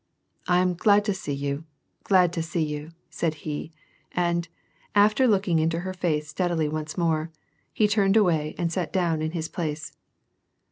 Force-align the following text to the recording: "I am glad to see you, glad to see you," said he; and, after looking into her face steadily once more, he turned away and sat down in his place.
"I 0.47 0.57
am 0.61 0.73
glad 0.73 1.05
to 1.05 1.13
see 1.13 1.31
you, 1.33 1.63
glad 2.05 2.33
to 2.33 2.41
see 2.41 2.63
you," 2.63 2.89
said 3.11 3.35
he; 3.45 3.71
and, 4.13 4.47
after 4.95 5.27
looking 5.27 5.59
into 5.59 5.81
her 5.81 5.93
face 5.93 6.27
steadily 6.27 6.67
once 6.67 6.97
more, 6.97 7.29
he 7.71 7.87
turned 7.87 8.17
away 8.17 8.55
and 8.57 8.73
sat 8.73 8.91
down 8.91 9.21
in 9.21 9.33
his 9.33 9.47
place. 9.47 9.95